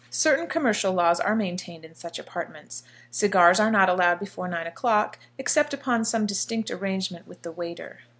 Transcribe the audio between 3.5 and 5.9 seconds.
are not allowed before nine o'clock, except